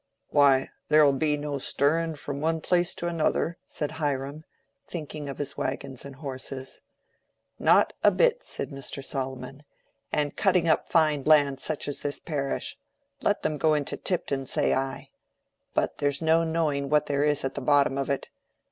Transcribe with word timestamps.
"Why, 0.29 0.71
there'll 0.87 1.13
be 1.13 1.37
no 1.37 1.59
stirrin' 1.59 2.15
from 2.15 2.41
one 2.41 2.59
pla 2.59 2.79
ace 2.79 2.95
to 2.95 3.05
another," 3.07 3.59
said 3.67 3.91
Hiram, 4.01 4.45
thinking 4.87 5.29
of 5.29 5.37
his 5.37 5.55
wagon 5.57 5.95
and 6.03 6.15
horses. 6.15 6.81
"Not 7.59 7.93
a 8.03 8.09
bit," 8.09 8.43
said 8.43 8.71
Mr. 8.71 9.05
Solomon. 9.05 9.61
"And 10.11 10.35
cutting 10.35 10.67
up 10.67 10.89
fine 10.89 11.23
land 11.25 11.59
such 11.59 11.87
as 11.87 11.99
this 11.99 12.19
parish! 12.19 12.79
Let 13.21 13.45
'em 13.45 13.59
go 13.59 13.75
into 13.75 13.95
Tipton, 13.95 14.47
say 14.47 14.73
I. 14.73 15.11
But 15.75 15.99
there's 15.99 16.19
no 16.19 16.43
knowing 16.43 16.89
what 16.89 17.05
there 17.05 17.21
is 17.23 17.45
at 17.45 17.53
the 17.53 17.61
bottom 17.61 17.95
of 17.95 18.09
it. 18.09 18.27